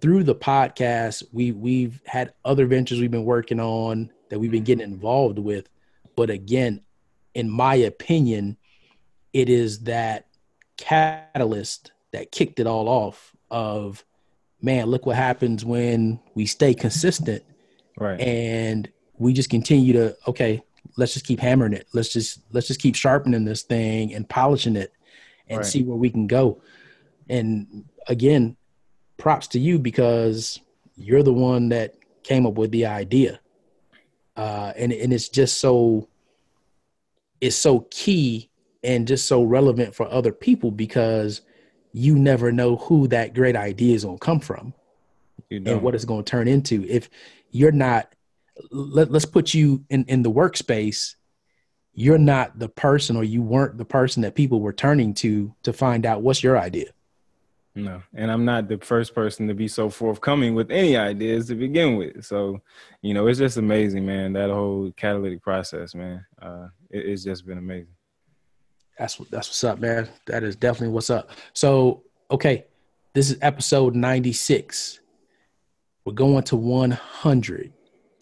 [0.00, 4.62] through the podcast we we've had other ventures we've been working on that we've been
[4.62, 5.68] getting involved with
[6.14, 6.80] but again
[7.34, 8.56] in my opinion
[9.32, 10.26] it is that
[10.76, 14.04] catalyst that kicked it all off of
[14.62, 17.42] man look what happens when we stay consistent
[17.98, 18.20] Right.
[18.20, 20.62] and we just continue to okay
[20.96, 21.86] let's just keep hammering it.
[21.92, 24.92] Let's just let's just keep sharpening this thing and polishing it
[25.48, 25.66] and Right.
[25.66, 26.62] see where we can go.
[27.28, 28.56] And again
[29.16, 30.60] props to you because
[30.96, 33.40] you're the one that came up with the idea.
[34.36, 36.08] Uh and and it's just so
[37.40, 38.50] it's so key
[38.82, 41.42] and just so relevant for other people because
[41.92, 44.74] you never know who that great idea is going to come from
[45.48, 46.84] you and what it's going to turn into.
[46.88, 47.08] If
[47.50, 48.14] you're not
[48.70, 51.14] let, let's put you in in the workspace
[51.98, 55.72] you're not the person or you weren't the person that people were turning to to
[55.72, 56.86] find out what's your idea
[57.74, 61.54] No, and I'm not the first person to be so forthcoming with any ideas to
[61.54, 62.24] begin with.
[62.24, 62.62] So,
[63.02, 64.32] you know, it's just amazing, man.
[64.32, 66.24] That whole catalytic process, man.
[66.40, 67.94] Uh, it, it's just been amazing.
[68.98, 72.64] that's what that's what's up man that is definitely what's up so okay
[73.12, 75.00] this is episode 96
[76.04, 77.72] we're going to 100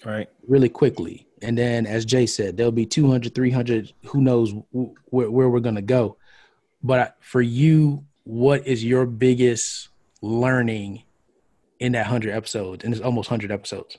[0.04, 0.28] Right.
[0.46, 5.30] really quickly and then as jay said there'll be 200 300 who knows wh- where,
[5.30, 6.16] where we're going to go
[6.82, 9.88] but for you what is your biggest
[10.22, 11.02] learning
[11.80, 13.96] in that 100 episodes and it's almost 100 episodes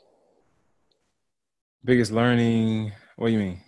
[1.84, 2.94] Biggest learning.
[3.15, 3.62] What do you mean?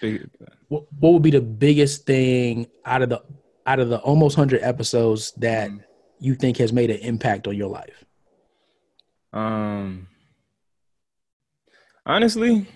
[0.00, 0.30] Big,
[0.68, 3.22] what, what would be the biggest thing out of the
[3.66, 5.84] out of the almost 100 episodes that Mhm.
[6.20, 8.02] you think has made an impact on your life
[9.34, 10.08] Um,
[12.06, 12.66] honestly,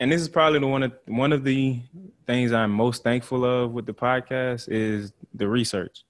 [0.00, 1.80] and this is probably the one of one of the
[2.26, 6.04] things I'm most thankful of with the podcast is the research,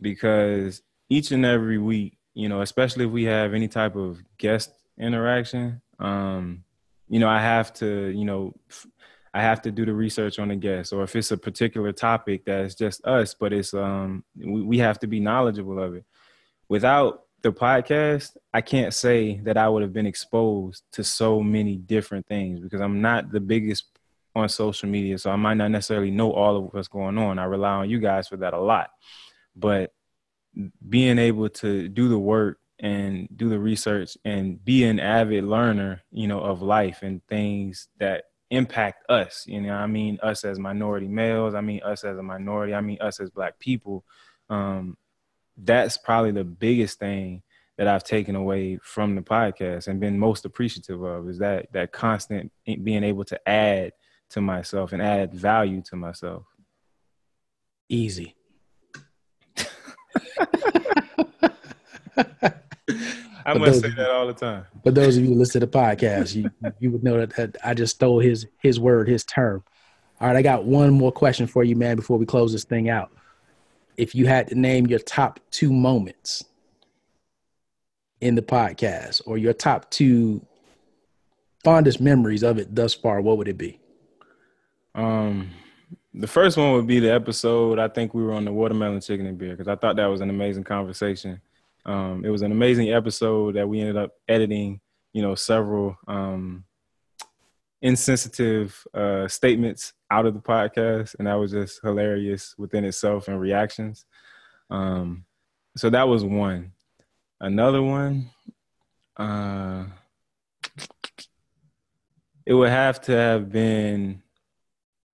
[0.00, 4.72] because each and every week, you know, especially if we have any type of guest
[4.98, 6.64] interaction, um,
[7.08, 8.54] you know, I have to, you know,
[9.34, 12.44] I have to do the research on the guest, or if it's a particular topic
[12.44, 16.04] that's just us, but it's um, we, we have to be knowledgeable of it.
[16.68, 21.76] Without the podcast, I can't say that I would have been exposed to so many
[21.76, 23.84] different things because I'm not the biggest
[24.34, 25.18] on social media.
[25.18, 27.38] So I might not necessarily know all of what's going on.
[27.38, 28.90] I rely on you guys for that a lot.
[29.56, 29.92] But
[30.88, 36.02] being able to do the work and do the research and be an avid learner,
[36.12, 40.58] you know, of life and things that impact us, you know, I mean us as
[40.58, 44.04] minority males, I mean us as a minority, I mean us as black people.
[44.48, 44.96] Um,
[45.56, 47.42] that's probably the biggest thing
[47.78, 51.92] that I've taken away from the podcast and been most appreciative of is that that
[51.92, 53.92] constant being able to add
[54.30, 56.44] to myself and add value to myself.
[57.88, 58.36] easy
[62.16, 64.66] I But must those- say that all the time.
[64.84, 67.56] But those of you who listen to the podcast, you you would know that, that
[67.64, 69.64] I just stole his his word, his term.
[70.20, 72.90] All right, I got one more question for you, man, before we close this thing
[72.90, 73.10] out.
[74.00, 76.42] If you had to name your top two moments
[78.22, 80.44] in the podcast or your top two
[81.62, 83.78] fondest memories of it thus far, what would it be?
[84.94, 85.50] Um,
[86.14, 87.78] the first one would be the episode.
[87.78, 90.22] I think we were on the watermelon chicken and beer because I thought that was
[90.22, 91.38] an amazing conversation.
[91.84, 94.80] Um, it was an amazing episode that we ended up editing.
[95.12, 96.64] You know, several um,
[97.82, 103.40] insensitive uh, statements out of the podcast, and that was just hilarious within itself and
[103.40, 104.04] reactions.
[104.70, 105.24] Um,
[105.76, 106.72] so that was one.
[107.40, 108.30] Another one,
[109.16, 109.84] uh,
[112.44, 114.22] it would have to have been.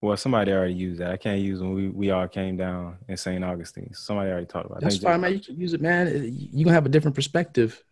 [0.03, 1.11] Well, somebody already used that.
[1.11, 3.43] I can't use when we, we all came down in St.
[3.43, 3.93] Augustine.
[3.95, 4.79] Somebody already talked about.
[4.79, 5.33] I That's fine, man.
[5.33, 6.31] You can use it, man.
[6.33, 7.83] You gonna have a different perspective.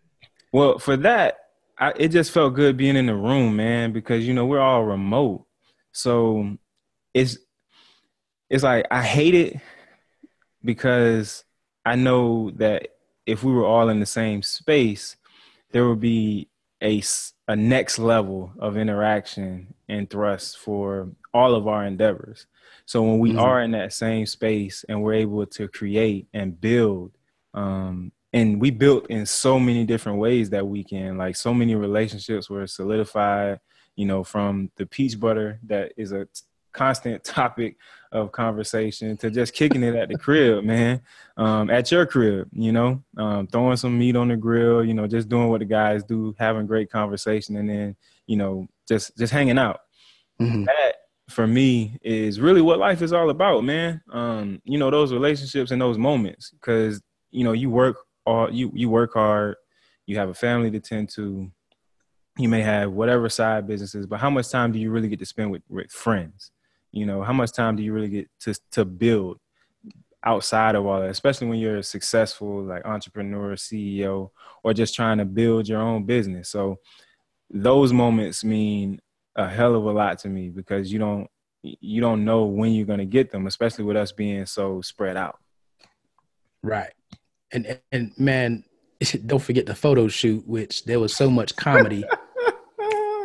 [0.52, 1.38] Well, for that,
[1.78, 4.84] I, it just felt good being in the room, man, because you know we're all
[4.84, 5.46] remote,
[5.92, 6.56] so
[7.14, 7.38] it's
[8.50, 9.60] it's like I hate it
[10.62, 11.44] because
[11.84, 12.88] I know that
[13.26, 15.16] if we were all in the same space,
[15.72, 16.48] there would be
[16.82, 17.02] a
[17.48, 22.46] a next level of interaction and thrust for all of our endeavors.
[22.86, 23.38] So when we Mhm.
[23.38, 27.12] are in that same space and we're able to create and build,
[27.54, 32.50] um, and we built in so many different ways that weekend, like so many relationships
[32.50, 33.60] were solidified,
[33.94, 37.76] you know, from the peach butter that is a t- constant topic
[38.10, 41.00] of conversation to just kicking it at the crib, man,
[41.36, 45.06] um, at your crib, you know, um, throwing some meat on the grill, you know,
[45.06, 49.32] just doing what the guys do, having great conversation, and then, you know, just just
[49.32, 49.80] hanging out
[50.40, 50.66] Mhm.
[50.66, 50.96] that
[51.30, 54.02] for me is really what life is all about, man.
[54.10, 57.96] Um, you know, those relationships and those moments, because you know, you work
[58.26, 59.56] all you you work hard,
[60.06, 61.50] you have a family to tend to,
[62.38, 65.26] you may have whatever side businesses, but how much time do you really get to
[65.26, 66.50] spend with with friends?
[66.92, 69.38] You know, how much time do you really get to to build
[70.24, 74.30] outside of all that, especially when you're a successful like entrepreneur, CEO,
[74.62, 76.48] or just trying to build your own business.
[76.48, 76.78] So
[77.50, 79.00] those moments mean
[79.36, 81.28] a hell of a lot to me because you don't
[81.62, 85.16] you don't know when you're going to get them especially with us being so spread
[85.16, 85.38] out
[86.64, 86.92] Right.
[87.54, 88.64] And and man,
[89.26, 92.04] don't forget the photo shoot, which there was so much comedy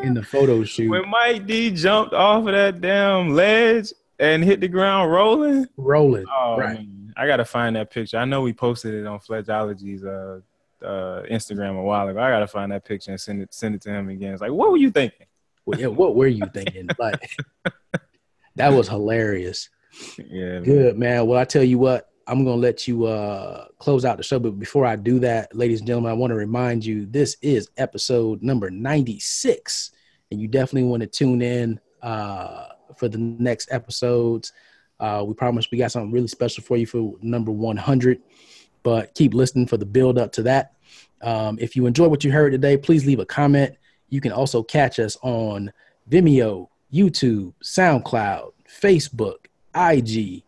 [0.02, 0.90] in the photo shoot.
[0.90, 6.26] when mike d jumped off of that damn ledge and hit the ground rolling Rolling.
[6.34, 6.78] oh right.
[6.78, 10.40] man, i gotta find that picture i know we posted it on fledgeology's uh
[10.82, 13.82] uh instagram a while ago i gotta find that picture and send it send it
[13.82, 15.28] to him again it's like what were you thinking
[15.66, 16.88] Well, yeah, what were you thinking?
[16.98, 17.38] Like
[18.56, 19.70] that was hilarious.
[20.18, 20.64] yeah man.
[20.64, 21.28] Good man.
[21.28, 24.38] Well, I tell you what, I'm gonna let you uh close out the show.
[24.40, 27.70] But before I do that, ladies and gentlemen, I want to remind you this is
[27.78, 29.92] episode number 96,
[30.30, 32.68] and you definitely want to tune in uh
[32.98, 34.54] for the next episodes.
[35.00, 38.22] Uh, we promise we got something really special for you for number 100,
[38.84, 40.74] but keep listening for the build up to that.
[41.22, 43.76] Um, if you enjoyed what you heard today, please leave a comment.
[44.10, 45.72] You can also catch us on
[46.10, 50.44] Vimeo, YouTube, SoundCloud, Facebook, IG,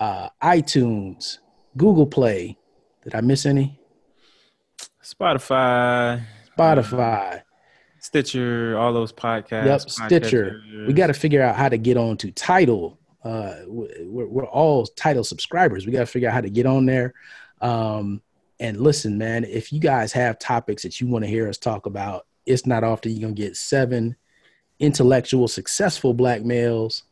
[0.00, 1.38] uh, iTunes,
[1.76, 2.58] Google Play.
[3.04, 3.78] Did I miss any?
[5.02, 6.22] spotify
[6.56, 7.42] Spotify.
[7.98, 10.62] stitcher all those podcasts Yep, Stitcher.
[10.86, 12.98] We got to figure out how to get on to Tidal.
[13.22, 15.86] Uh, we're, we're all Tidal subscribers.
[15.86, 17.14] We got to figure out how to get on there.
[17.60, 18.22] Um,
[18.58, 21.86] and listen, man, if you guys have topics that you want to hear us talk
[21.86, 24.16] about, it's not often you're gonna get seven
[24.78, 27.04] intellectual, successful black males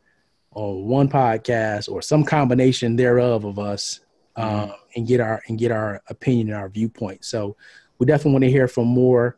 [0.58, 4.00] on one podcast or some combination thereof of us,
[4.36, 7.24] um, and get our and get our opinion and our viewpoint.
[7.24, 7.56] So
[7.98, 9.36] we definitely want to hear from more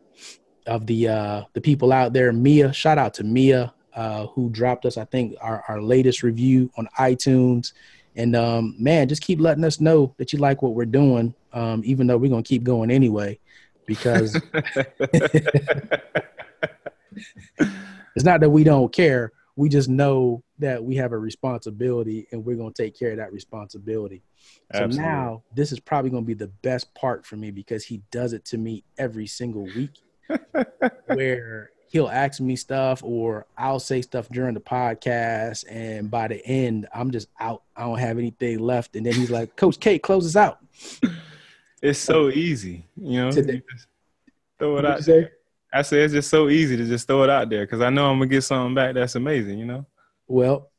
[0.66, 2.32] of the uh, the people out there.
[2.32, 6.70] Mia, shout out to Mia uh, who dropped us, I think, our, our latest review
[6.76, 7.72] on iTunes.
[8.16, 11.82] And um, man, just keep letting us know that you like what we're doing, um,
[11.84, 13.38] even though we're gonna keep going anyway,
[13.86, 14.40] because
[18.14, 19.32] it's not that we don't care.
[19.60, 23.30] We just know that we have a responsibility, and we're gonna take care of that
[23.30, 24.22] responsibility.
[24.72, 25.02] So Absolutely.
[25.02, 28.32] now this is probably going to be the best part for me because he does
[28.32, 30.00] it to me every single week
[31.08, 36.42] where he'll ask me stuff or I'll say stuff during the podcast and by the
[36.46, 37.64] end I'm just out.
[37.76, 38.96] I don't have anything left.
[38.96, 40.60] And then he's like, Coach K, close us out.
[41.82, 43.30] It's so easy, you know.
[43.30, 43.62] Today- you
[44.58, 45.04] throw it out.
[45.04, 45.28] say?
[45.72, 48.10] I say it's just so easy to just throw it out there because I know
[48.10, 49.86] I'm gonna get something back that's amazing, you know.
[50.26, 50.70] Well,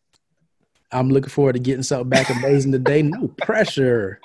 [0.91, 3.01] I'm looking forward to getting something back amazing today.
[3.01, 4.19] No pressure.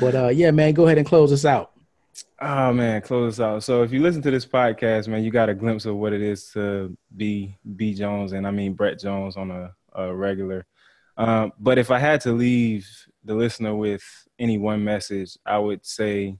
[0.00, 1.72] But uh yeah, man, go ahead and close us out.
[2.40, 3.62] Oh man, close us out.
[3.64, 6.22] So if you listen to this podcast, man, you got a glimpse of what it
[6.22, 10.66] is to be B Jones, and I mean Brett Jones on a, a regular.
[11.16, 12.88] Um, but if I had to leave
[13.24, 14.02] the listener with
[14.38, 16.38] any one message, I would say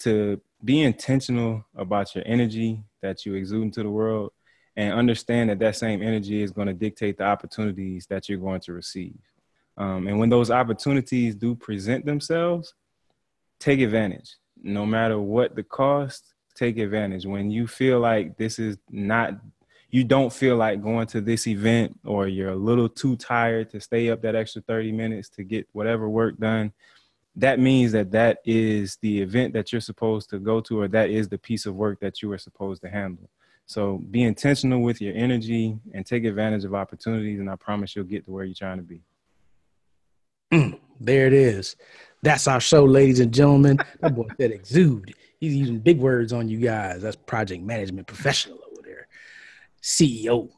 [0.00, 4.32] to be intentional about your energy that you exude into the world
[4.76, 8.60] and understand that that same energy is going to dictate the opportunities that you're going
[8.60, 9.18] to receive.
[9.76, 12.74] Um, and when those opportunities do present themselves,
[13.58, 14.36] take advantage.
[14.62, 17.26] No matter what the cost, take advantage.
[17.26, 19.34] When you feel like this is not,
[19.90, 23.80] you don't feel like going to this event or you're a little too tired to
[23.80, 26.72] stay up that extra 30 minutes to get whatever work done,
[27.36, 31.10] that means that that is the event that you're supposed to go to or that
[31.10, 33.28] is the piece of work that you are supposed to handle.
[33.66, 38.04] So be intentional with your energy and take advantage of opportunities, and I promise you'll
[38.04, 39.02] get to where you're trying to be.
[40.52, 41.76] Mm, there it is.
[42.22, 43.78] That's our show, ladies and gentlemen.
[44.00, 45.14] That boy said exude.
[45.38, 47.02] He's using big words on you guys.
[47.02, 49.08] That's project management professional over there.
[49.82, 50.48] CEO.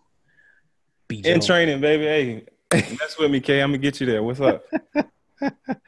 [1.09, 1.23] B.
[1.25, 2.45] In training, baby.
[2.71, 3.63] Hey, mess with me, Kay.
[3.63, 4.23] I'm gonna get you there.
[4.23, 4.65] What's up?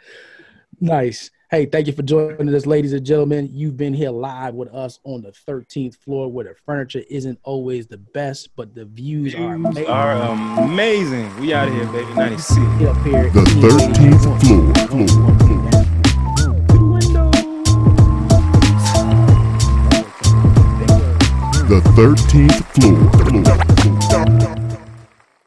[0.80, 1.30] nice.
[1.50, 3.48] Hey, thank you for joining us, ladies and gentlemen.
[3.52, 7.88] You've been here live with us on the 13th floor where the furniture isn't always
[7.88, 9.86] the best, but the views, views are amazing.
[9.86, 10.12] Are
[10.62, 11.40] amazing.
[11.40, 12.14] We out of here, baby.
[12.14, 12.56] 96.
[12.78, 13.30] Get up here.
[13.30, 14.70] The 13th floor.
[21.66, 22.64] The 13th
[24.46, 24.59] floor.